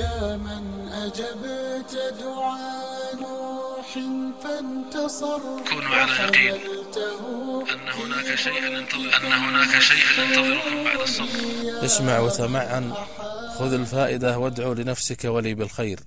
[0.00, 0.64] يا من
[1.04, 3.90] أجبت دعاء نوح
[4.42, 5.40] فانتصر.
[5.70, 6.54] كونوا على يقين
[7.72, 11.84] أن هناك شيئا ينتظر أن هناك شيئا ينتظركم بعد الصبر.
[11.84, 12.92] اسمع وتمعن.
[13.58, 16.00] خذ الفائدة وادعو لنفسك ولي بالخير.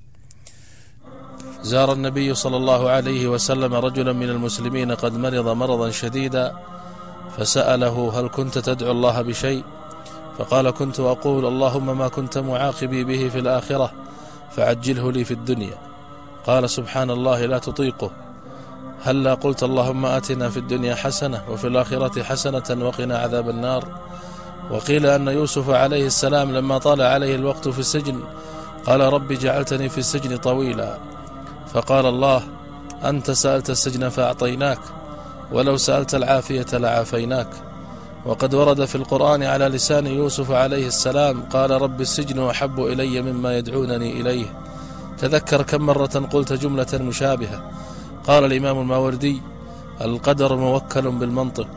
[1.62, 6.56] زار النبي صلى الله عليه وسلم رجلا من المسلمين قد مرض مرضا شديدا
[7.38, 9.64] فسأله هل كنت تدعو الله بشيء؟
[10.38, 13.92] فقال كنت أقول اللهم ما كنت معاقبي به في الآخرة
[14.52, 15.78] فعجله لي في الدنيا.
[16.48, 18.12] قال سبحان الله لا تطيقه.
[19.04, 23.88] هل لا قلت اللهم آتنا في الدنيا حسنة وفي الآخرة حسنة وقنا عذاب النار؟
[24.72, 28.20] وقيل أن يوسف عليه السلام لما طال عليه الوقت في السجن
[28.86, 30.98] قال رب جعلتني في السجن طويلا.
[31.74, 32.44] فقال الله
[33.04, 34.80] أنت سألت السجن فأعطيناك
[35.52, 37.48] ولو سألت العافية لعافيناك.
[38.26, 43.58] وقد ورد في القرآن على لسان يوسف عليه السلام قال رب السجن أحب إلي مما
[43.58, 44.46] يدعونني إليه.
[45.18, 47.72] تذكر كم مرة قلت جملة مشابهة.
[48.28, 49.42] قال الإمام الماوردي
[50.02, 51.68] القدر موكل بالمنطق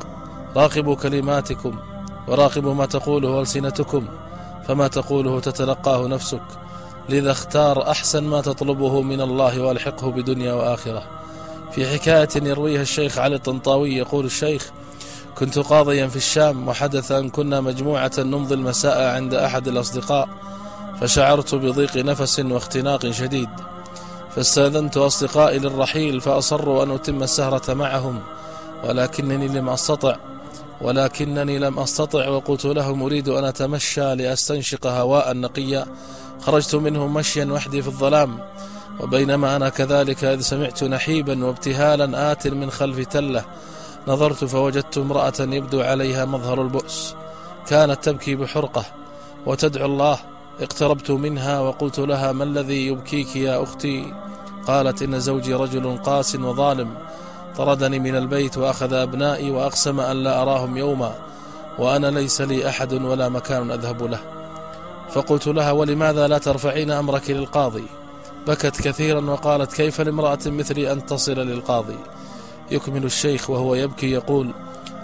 [0.56, 1.78] راقبوا كلماتكم
[2.28, 4.06] وراقبوا ما تقوله ألسنتكم
[4.68, 6.42] فما تقوله تتلقاه نفسك.
[7.08, 11.02] لذا اختار أحسن ما تطلبه من الله وألحقه بدنيا وآخرة.
[11.72, 14.72] في حكاية يرويها الشيخ علي الطنطاوي يقول الشيخ
[15.38, 20.28] كنت قاضيا في الشام وحدث أن كنا مجموعة نمضي المساء عند أحد الأصدقاء
[21.00, 23.48] فشعرت بضيق نفس واختناق شديد.
[24.36, 28.20] فاستأذنت أصدقائي للرحيل فأصروا أن أتم السهرة معهم
[28.84, 30.16] ولكنني لم أستطع
[30.80, 35.86] ولكنني لم أستطع وقلت لهم أريد أن أتمشى لأستنشق هواء نقيا
[36.40, 38.38] خرجت منهم مشيا وحدي في الظلام
[39.00, 43.44] وبينما أنا كذلك إذ سمعت نحيبا وابتهالا آت من خلف تلة.
[44.08, 47.14] نظرت فوجدت امرأة يبدو عليها مظهر البؤس.
[47.66, 48.84] كانت تبكي بحرقة.
[49.46, 50.18] وتدعو الله.
[50.60, 54.14] اقتربت منها وقلت لها ما الذي يبكيك يا أختي؟
[54.66, 56.94] قالت إن زوجي رجل قاس وظالم.
[57.56, 61.14] طردني من البيت وأخذ أبنائي وأقسم أن لا أراهم يوما.
[61.78, 64.20] وأنا ليس لي أحد ولا مكان أذهب له.
[65.10, 67.86] فقلت لها ولماذا لا ترفعين أمرك للقاضي؟
[68.46, 71.96] بكت كثيرا وقالت كيف لامرأة مثلي أن تصل للقاضي؟
[72.70, 74.50] يكمل الشيخ وهو يبكي يقول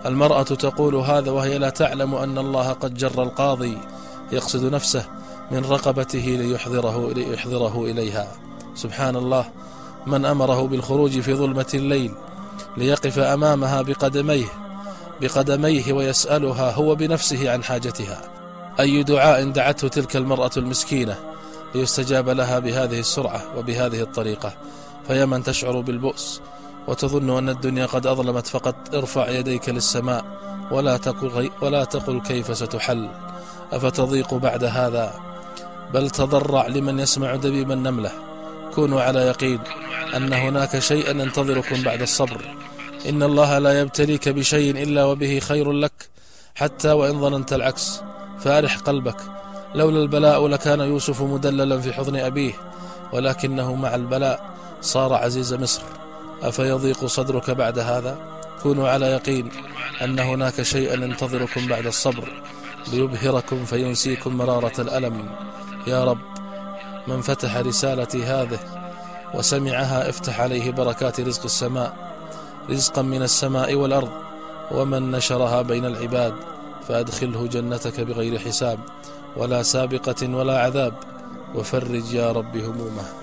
[0.07, 3.79] المرأة تقول هذا وهي لا تعلم أن الله قد جر القاضي
[4.33, 5.05] يقصد نفسه
[5.51, 8.29] من رقبته ليحضره, ليحضره إليها.
[8.75, 9.45] سبحان الله
[10.07, 12.15] من أمره بالخروج في ظلمة الليل
[12.77, 14.47] ليقف أمامها بقدميه
[15.21, 18.21] بقدميه ويسألها هو بنفسه عن حاجتها.
[18.81, 21.17] أي دعاء دعته تلك المرأة المسكينة؟
[21.75, 24.53] ليستجاب لها بهذه السرعة وبهذه الطريقة.
[25.07, 26.41] فيا من تشعر بالبؤس
[26.89, 30.25] وتظن أن الدنيا قد أظلمت فقط ارفع يديك للسماء
[30.71, 33.09] ولا تقل, ولا تقل كيف ستحل.
[33.73, 35.15] أفتضيق بعد هذا؟
[35.95, 38.11] بل تضرع لمن يسمع دبيب النملة.
[38.75, 39.61] كونوا على يقين
[40.17, 42.57] أن هناك شيئا ينتظركم بعد الصبر.
[43.09, 46.09] إن الله لا يبتليك بشيء إلا وبه خير لك
[46.55, 48.03] حتى وإن ظننت العكس.
[48.41, 49.17] فأرح قلبك.
[49.75, 52.53] لولا البلاء لكان يوسف مدللا في حضن أبيه
[53.13, 54.45] ولكنه مع البلاء
[54.81, 55.83] صار عزيز مصر.
[56.43, 58.19] أفيضيق صدرك بعد هذا؟
[58.63, 59.51] كونوا على يقين
[60.03, 62.43] أن هناك شيئا ينتظركم بعد الصبر
[62.93, 65.31] ليبهركم فينسيكم مرارة الألم.
[65.87, 66.19] يا رب
[67.07, 68.59] من فتح رسالتي هذه
[69.35, 71.97] وسمعها افتح عليه بركات رزق السماء
[72.71, 74.11] رزقا من السماء والأرض
[74.71, 76.35] ومن نشرها بين العباد
[76.89, 78.79] فأدخله جنتك بغير حساب
[79.37, 80.95] ولا سابقة ولا عذاب.
[81.55, 83.22] وفرج يا رب همومه.